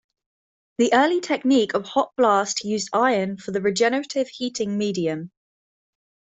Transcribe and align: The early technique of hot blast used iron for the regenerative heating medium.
The 0.79 0.93
early 0.93 1.21
technique 1.21 1.75
of 1.75 1.85
hot 1.85 2.13
blast 2.17 2.63
used 2.65 2.89
iron 2.91 3.37
for 3.37 3.51
the 3.51 3.61
regenerative 3.61 4.29
heating 4.29 4.75
medium. 4.75 5.29